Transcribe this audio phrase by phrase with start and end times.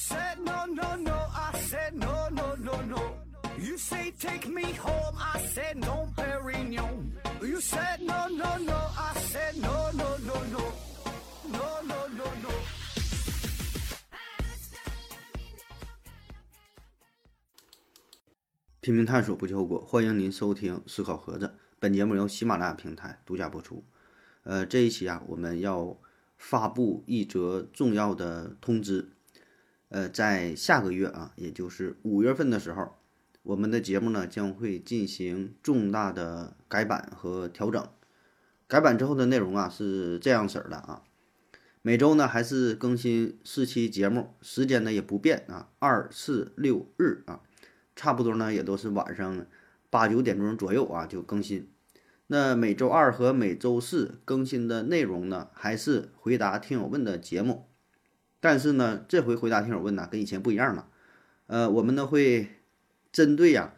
[0.00, 3.02] said no no no, I said no no no no.
[3.58, 7.12] You say take me home, I said no, Perignon.
[7.42, 10.72] You said no no no, I said no no no no,
[11.52, 12.50] no no no no.
[18.80, 19.84] 拼命探索，不计后果。
[19.84, 21.46] 欢迎您收听《思考盒子》，
[21.78, 23.84] 本节目由喜马拉雅平台独家播出。
[24.44, 25.94] 呃，这一期啊，我们要
[26.38, 29.06] 发布一则重要的通知。
[29.90, 32.96] 呃，在下个月啊，也就是五月份的时候，
[33.42, 37.86] 我们的节目呢将会进行重大的改版和调整。
[38.68, 41.02] 改版之后的内容啊是这样式儿的啊，
[41.82, 47.40] 每周呢还是更新四期节目，时间呢也不变啊，二四六日啊。
[47.96, 49.44] 差不多呢，也都是晚上
[49.90, 51.68] 八九点钟左右啊就更新。
[52.28, 57.69] 那每周二和每周四更新的内容呢，还是回答听友问的节目。
[58.40, 60.88] 但是呢，这回回答听友问呢，跟以前不一样了。
[61.46, 62.48] 呃，我们呢会
[63.12, 63.74] 针对呀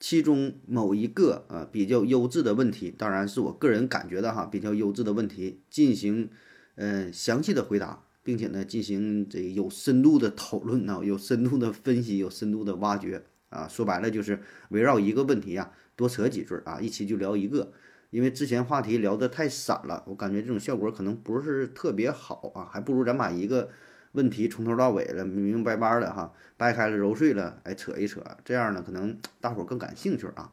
[0.00, 6.30] 其中某一个呃比较优质的问题，当然是我个人感觉的哈，比较优质的问题进行
[6.76, 13.22] 呃详细的回答，并且呢进行这有深度的讨论呢，有深度的分析，有深度的挖掘。
[13.48, 17.72] 啊，说白了就是围绕一个问题啊，多扯几句啊，一期就聊一个。
[18.10, 23.70] 因为之前话题聊得太散了，我感觉这种效果可能不是特别好啊，还不如咱把一个
[24.16, 30.52] 问题从头到尾了，明明白白的哈，掰开了揉碎了，哎，扯一扯，这样呢，可能大伙儿更感兴趣啊。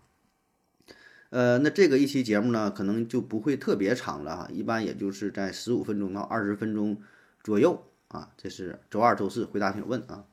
[1.30, 7.02] 呃，那这个一期节目呢，可能就不会特别长了哈，一般也就是在十五分钟到二十分钟
[7.41, 8.30] 左右啊。
[8.38, 10.25] 这是周二、周四回答听问啊。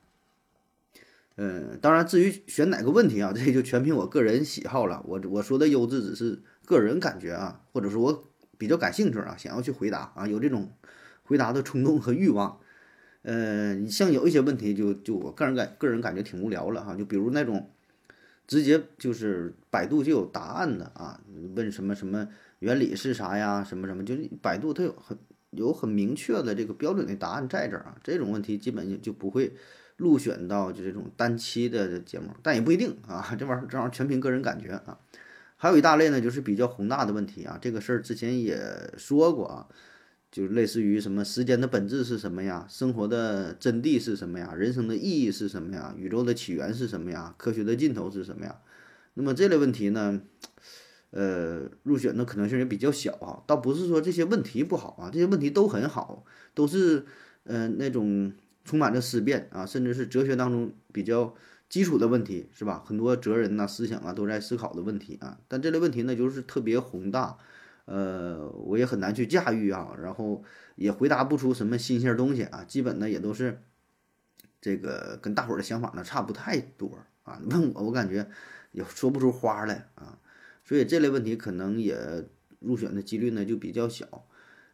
[1.37, 5.01] 嗯，当然，至于选哪个问题啊，这就全凭我个人喜好了。
[5.07, 10.73] 我我说的优质只是个人感觉啊，或者说我比较感兴趣啊，想要去回答啊，有这种
[11.23, 12.59] 回答的冲动和欲望。
[13.23, 17.69] 呃，你像有一些问题，就就我个人感个人感觉挺无聊了哈，就比如那种
[18.47, 21.19] 直接就是百度就有答案的啊，
[21.55, 22.27] 问什么什么
[22.59, 25.17] 原理是啥呀，什么什么，就是百度它有很
[25.51, 29.53] 有很明确的这个标准的答案在这儿啊，这种问题基本就不会。
[29.97, 33.23] 入选到就这种单期的节目，但也不一定啊。
[33.37, 34.97] 这玩意儿正好全凭个人感觉啊。
[35.57, 37.59] 还有一大类呢，就是比较宏大的问题啊。
[37.61, 38.59] 这个事儿之前也
[38.97, 39.67] 说过啊，
[40.31, 42.65] 就类似于什么时间的本质是什么呀？
[42.69, 44.53] 生活的真谛是什么呀？
[44.55, 45.93] 人生的意义是什么呀？
[45.97, 47.35] 宇宙的起源是什么呀？
[47.37, 48.59] 科学的尽头是什么呀？
[49.15, 50.21] 那么这类问题呢，
[51.09, 53.43] 呃，入选的可能性也比较小啊。
[53.45, 57.05] 倒不是说这些问题不好啊，这些问题都很好，都是
[57.43, 58.31] 呃那种。
[58.63, 61.33] 充满着思辨啊，甚至是哲学当中比较
[61.67, 62.83] 基础的问题，是吧？
[62.85, 65.39] 很多哲人呐、思想啊都在思考的问题啊。
[65.47, 67.39] 但这类问题呢，就是特别宏大，
[67.85, 69.95] 呃，我也很难去驾驭啊。
[70.01, 70.43] 然后
[70.75, 72.63] 也回答不出什么新鲜东西啊。
[72.63, 73.61] 基本呢也都是
[74.59, 77.39] 这个跟大伙儿的想法呢差不太多啊。
[77.49, 78.29] 问 我，我感觉
[78.71, 80.19] 也说不出花来啊。
[80.63, 82.25] 所以这类问题可能也
[82.59, 84.25] 入选的几率呢就比较小。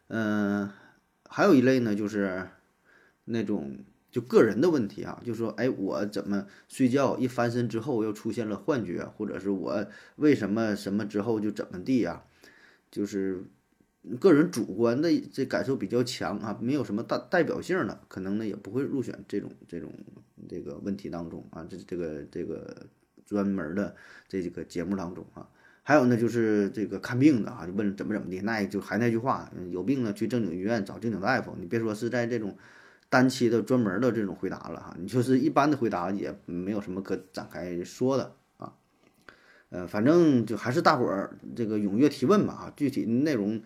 [0.08, 0.70] 嗯，
[1.28, 2.48] 还有一类呢就是。
[3.30, 3.76] 那种
[4.10, 9.86] 就个人的问题啊，就说哎，我怎么睡觉一翻身之后又出现了幻觉，或者是我
[10.16, 12.22] 为什么什么之后就怎么地呀？
[12.90, 13.44] 就是
[14.18, 19.92] 个人主观的这感受比较强啊，没有什么代代表性的，可能呢也不会入选这种这种
[20.48, 22.86] 这个问题当中啊，这这个这个
[23.26, 23.94] 专门的
[24.28, 25.48] 这几个节目当中啊。
[25.82, 32.56] 还有呢，就是这个看病的啊，就问怎么怎么地，那就还那句话，有病了去正经医院找正经大夫，你别说是在这种。
[33.10, 38.36] 单期的专门的这种回答了哈，你就是一般的回答也没有什么可展开说的，
[39.70, 43.62] 呃，反正就还是大伙儿这个踊跃提问吧啊，具体内容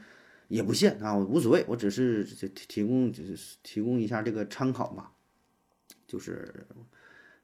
[0.49, 5.11] 也不限啊，无所谓，我只是提提供就是提供一下这个参考嘛，
[6.07, 6.67] 就是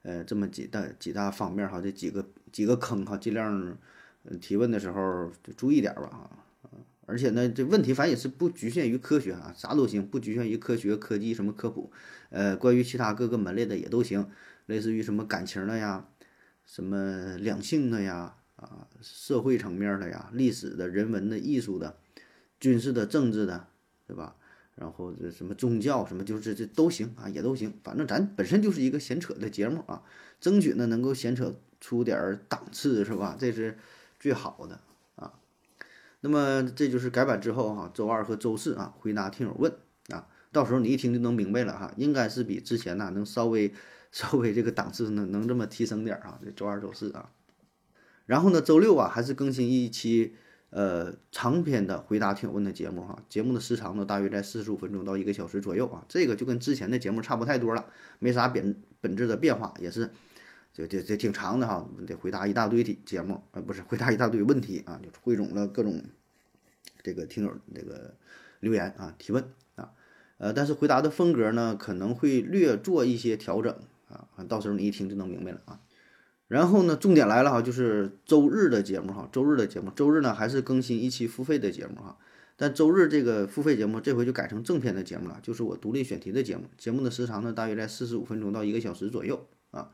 [0.02, 3.78] 呃这么几大几大方面哈，这几个几个坑哈，尽量
[4.40, 6.30] 提问的时候就注意点吧啊。
[7.06, 11.90] 而且呢，这问题反正也是不局限于科学啊，啥都行，不局限于科学、科技什么科普，
[12.28, 14.28] 呃，关于其他各个门类的也都行，
[14.66, 16.06] 类似于什么感情的呀，
[16.66, 21.96] 什么两性的呀，啊，社会层面的呀，历史的、人文的、艺术的、
[22.60, 23.66] 军事的、政治的，
[24.06, 24.36] 对吧？
[24.74, 30.04] 然后这什么宗教什么，就是这都行啊，也都行，反正咱本身就是一个闲扯的节目啊，
[30.40, 33.36] 争取呢能够闲扯出点档次，是吧？
[33.36, 33.76] 这是
[34.20, 34.80] 最好的
[35.16, 35.34] 啊。
[36.20, 39.72] 那么这就是改版之后哈，周二和周四啊回答听友问
[40.10, 43.74] 啊，到时候你一听就能明白了哈，应该是比之前呢能稍微
[44.12, 47.32] 稍微这个档次能能这么提升点啊，这周二周四啊，
[48.28, 50.34] 然后呢周六啊还是更新一期
[50.68, 57.86] 呃长篇的回答听友问的节目哈，节目的时长呢大约在四十五分钟到一个小时左右啊，这个就跟之前的节目差不太多了，
[58.18, 60.10] 没啥本本质的变化，也是
[60.74, 66.04] 就就就挺长的哈，得回答一大堆题节目，呃不是回答一大堆问题啊，就汇总了各种
[67.02, 68.14] 这个听友这个
[68.60, 69.42] 留言啊提问
[69.76, 69.92] 啊，
[70.36, 73.74] 呃但是回答的风格呢可能会略做一些调整
[74.10, 75.80] 啊，到时候你一听就能明白了啊。
[76.48, 82.16] 然后呢，重点来了哈，就是周日的节目哈，周日的节目，周日呢还是更新一期付费的节目哈，
[82.56, 89.90] 但周日这个付费节目这回就改成正片的节目了，就是我独立选题的节目，节目的时长呢大约在四十五分钟到一个小时左右啊，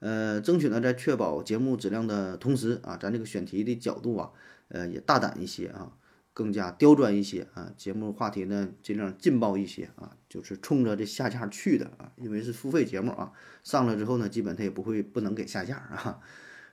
[0.00, 4.30] 呃，争取呢在确保节目质量的同时啊，咱这个选题的角度啊，
[4.68, 5.92] 呃也大胆一些啊。
[6.34, 13.32] 更加刁钻一些啊，节目话题呢尽量劲爆一些啊，就是冲着这下架去的啊，因为是付费节目啊，
[13.62, 16.20] 上了之后呢，基本它也不会不能给下架啊，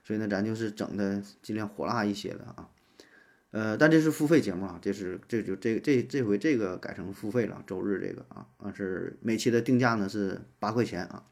[0.02, 2.68] 所以呢，咱就是整的尽量火辣一些的啊，
[3.50, 11.24] 呃，但这是付费节目啊，这是这就这这这回这个改成付费了，周日这个啊，啊是每期的定价呢是八块钱啊，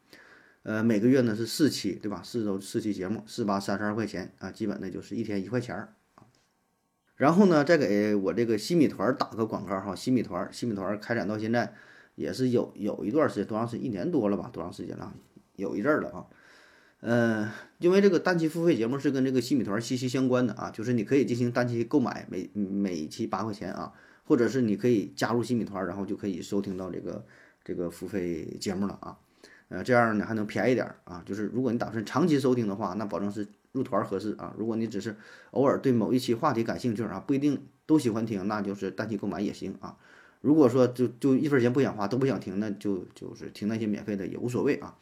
[0.64, 2.20] 呃每个月呢是四期对吧？
[2.22, 5.94] 四周四期节目，四八三十二块钱啊，基本呢就是一天一块钱儿。
[7.18, 11.74] 然后呢，再给我这个西米团打个广告哈，西米团，西米团开展到现在
[12.14, 13.84] 也是有有一段时间，多长时间？
[13.84, 14.48] 一年多了吧？
[14.52, 15.12] 多长时间了？
[15.56, 16.26] 有一阵儿了啊。
[17.00, 23.92] 嗯，因为这个单期付费节目是跟这个西米团息息相关的啊，就是你可以进行单期购买，每每期八块钱啊，
[24.24, 27.26] 或者是你可以加入西米团，然后就可以收听到这个
[27.64, 29.18] 这个付费节目了啊。
[29.70, 33.44] 呃，这样呢还能便宜点儿啊，就是如果你打算长期收听的话，那保证是。
[33.78, 34.52] 入团合适啊！
[34.58, 35.16] 如果你只是
[35.52, 39.96] 偶尔对某一期话题感兴趣啊，不一定都喜欢听，那就是单期购买也行啊。
[40.40, 44.96] 如果说就就一分钱不想花，都不想听，那就就是听那些免费的也无所谓啊。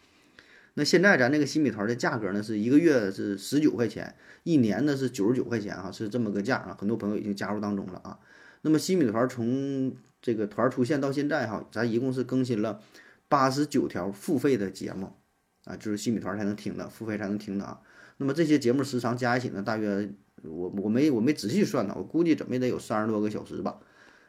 [0.75, 4.15] 那现在咱这个新米团的价格呢，是一个月是十九块钱，
[4.45, 6.77] 一年呢是九十九块钱啊，是这么个价啊。
[6.79, 8.19] 很多朋友已经加入当中了啊。
[8.61, 12.83] 那么新米团从这个团出现到现在哈，咱一共是更新了
[13.29, 15.13] 八十九条付费的节目
[15.65, 17.81] 啊，就是新米团才能听的，付费才能听的啊。
[18.19, 20.09] 那么这些节目时长加一起呢，大约
[20.43, 23.79] 我我没我没仔细算呢，我估计怎么也得有三十多个小时吧。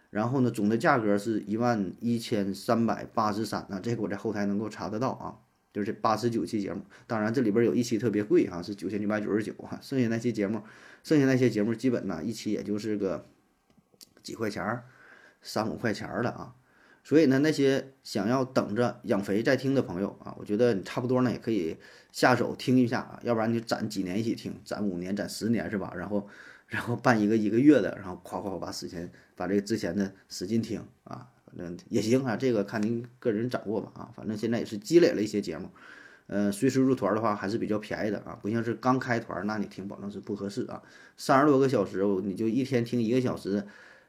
[0.09, 5.35] 然后呢，总的价格是一万一千三百八十三啊，这个我在后台能够查得到啊，
[5.73, 6.81] 就是八十九期节目。
[7.05, 10.61] 当然这里边有一期特别贵哈，是九千九百九十九啊，剩下那些节目，
[11.03, 13.27] 剩下那些节目基本呢一期也就是个
[14.23, 14.85] 几块钱儿，
[15.41, 16.55] 三五块钱儿的啊。
[17.07, 21.77] 所以呢，那些想要等着养肥再听的朋友啊，我觉得你差不多呢也可以
[22.11, 25.93] 下手听一下啊，要不然你攒几年一起听，攒五年、攒十年是吧？
[25.95, 26.27] 然后，
[26.67, 35.69] 然后办一个一个月的，然后夸夸把之前把这个之前的使劲听啊，反正也行啊，这个看您个人掌握吧啊，反正现在也是积累了一些节目，
[36.25, 40.83] 呃，随时入团的话还是比较便宜的啊，不像是刚开团，那你听保证是不合适啊，
[41.15, 43.65] 三十多个小时，你就一天听一个小时，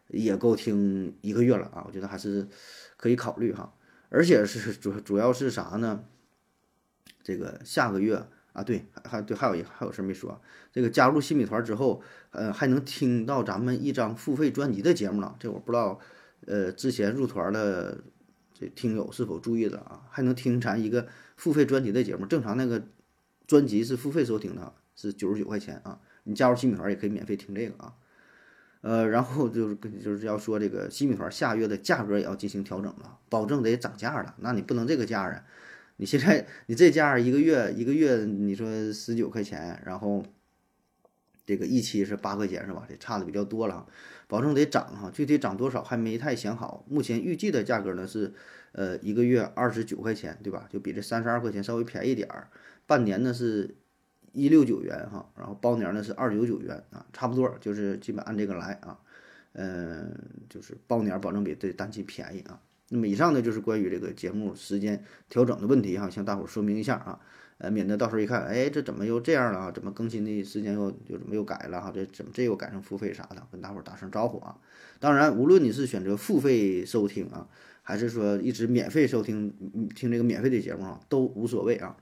[0.09, 2.49] 也够听一个月了啊，我觉得还是。
[3.01, 3.73] 可以考虑哈，
[4.09, 6.05] 而且是主主要是啥呢？
[7.23, 12.03] 这个下个月啊，对，还对，还有一还有事没说，这个加入新米团之后，
[12.33, 15.37] 呃，还能听到咱们一张付费专辑的节目了。
[15.39, 16.01] 这我不知道，
[16.47, 18.03] 呃，之前入团的
[18.53, 20.03] 这听友是否注意的啊？
[20.11, 21.07] 还能听咱一个
[21.37, 22.27] 付费专辑的节目。
[22.27, 22.83] 正常那个
[23.47, 26.01] 专辑是付费收听的，是九十九块钱啊。
[26.25, 27.95] 你加入新米团也可以免费听这个啊。
[28.81, 34.37] 呃，然后就是就是要说这个西米团下月的价格也要进行调整了，保证得涨价了。
[34.39, 35.45] 那你不能这个价啊！
[35.97, 40.25] 你现在你这价一个月一个月你说十九块钱，然后
[41.45, 42.87] 这个一期是八块钱是吧？
[42.89, 43.85] 这差的比较多了，
[44.29, 45.11] 保证得涨哈。
[45.13, 46.85] 具体涨多少还没太想好。
[46.89, 48.33] 目前预计的价格呢是
[48.71, 50.69] 呃一个月二十九块钱，对吧？
[50.71, 52.49] 就比这三十二块钱稍微便宜点儿。
[52.87, 53.75] 半年呢是。
[54.33, 58.99] 一六九元哈，然后包年呢是二九九元啊，差不多就是基本按这个来啊，
[59.53, 60.13] 嗯，
[60.49, 62.61] 就是包年保证比这单期便宜啊。
[62.91, 67.21] 那么以上呢就是关于这个节目时间调整的问题哈，向大伙说明一下啊，
[67.59, 69.71] 呃，免得到时候一看，哎，这怎么又这样了啊？
[69.71, 71.93] 怎么更新的时间又又怎么又改了哈？
[71.95, 73.47] 这怎么这又改成付费啥的？
[73.53, 74.57] 跟大伙打声招呼啊。
[75.01, 77.47] 当然，无论你是选择付费收听啊，
[77.83, 79.53] 还是说一直免费收听
[79.95, 81.95] 听这个免费的节目啊，都无所谓啊。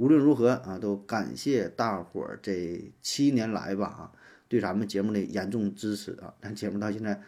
[0.00, 4.12] 无论如何啊，都感谢大伙儿这七年来吧啊，
[4.48, 6.32] 对咱们节目的严重支持啊！
[6.40, 7.20] 咱节目到现在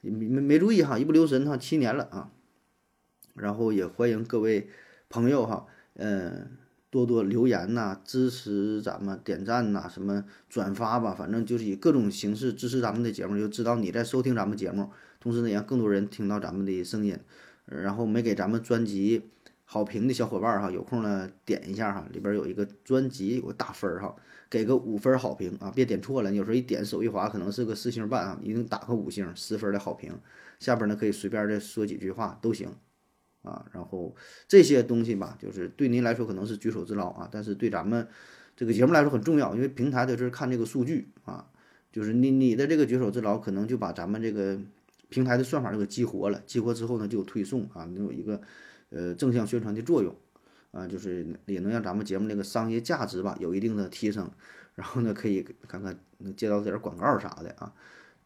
[0.00, 2.30] 没没没注意哈，一不留神哈，七年了啊。
[3.34, 4.68] 然后也欢迎各位
[5.08, 6.58] 朋友哈，嗯，
[6.90, 17.18] 多多留言呐，支持咱们点赞呐，什么转发吧，反正就是以各种形式支持咱们的节目，就知道你在收听咱们节目，同时呢，让更多人听到咱们的声音。
[17.64, 19.30] 然后没给咱们专辑。
[19.72, 24.14] 好评的小伙伴哈，有空呢点一下哈，里边有一个专辑有个打分哈，
[24.50, 30.12] 给个五分好评啊，别点错了，有时候一点手一滑可能是个四星半啊，一定打个五星十分的好评，
[30.60, 32.68] 下边呢可以随便的说几句话都行
[33.40, 34.14] 啊，然后
[34.46, 38.06] 这些东西吧，就是对您来说可能是举手之劳啊，但是对咱们
[38.54, 41.46] 这个节目来说很重要，因为平台在这看这个数据啊，
[41.90, 44.60] 就是你你的这个举手之劳可能就把咱们这个
[45.08, 48.38] 平台的算法就给激活了，激活之后呢就有推送啊，能有一个。
[48.94, 50.14] 呃，正向宣传的作用，
[50.70, 54.30] 啊，就是也能让咱们节目那个商业价值吧有一定的提升，
[54.74, 57.72] 然后呢，可以看看能接到点广告啥的啊，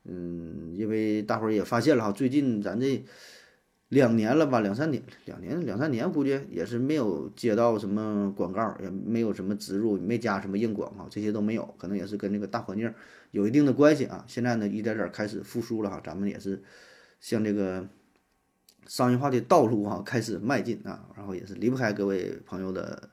[0.07, 3.05] 嗯，因为大伙儿也发现了哈，最近咱这
[3.91, 12.93] 两年了吧，两三年，两年两三年，估计也是没有接到什么广告，也没有什么植入，没加什么硬广啊，这些都没有，可能也是跟这个大环境
[13.31, 14.25] 有一定的关系啊。
[14.27, 16.61] 现在呢，一点点开始复苏了哈，咱们也是
[17.21, 17.89] 像这个。
[18.87, 23.11] 商业化的道路哈开始迈进啊，然后也是离不开各位朋友的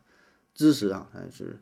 [0.54, 1.60] 支持啊，还是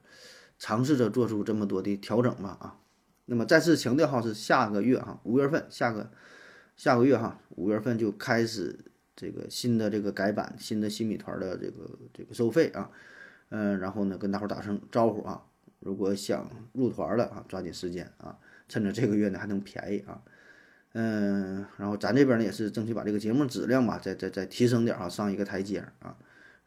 [0.60, 2.78] 尝试着做出这么多的调整吧啊。
[3.26, 6.12] 那么再次强调哈，是下个月哈，五月份下个
[6.76, 8.78] 下个月哈，五月份就开始
[9.16, 12.92] 这个新的这个改版，新的新米团的这个这个收费啊，
[13.50, 15.42] 嗯，然后呢跟大伙打声招呼啊，
[15.80, 18.38] 如果想入团的啊，抓紧时间啊，
[18.68, 20.22] 趁着这个月呢还能便宜啊。
[20.94, 26.18] 嗯，然后咱这边呢也是争取把这个节目质量吧，再再再提升点啊，上一个台阶啊，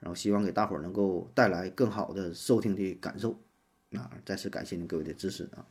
[0.00, 3.38] 然后希望给大伙儿能够带来更好的收听的感受
[3.92, 5.66] 啊，再次感谢您各位的支持啊。